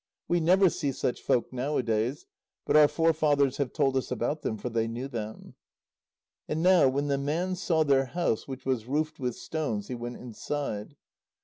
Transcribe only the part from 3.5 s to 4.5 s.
have told us about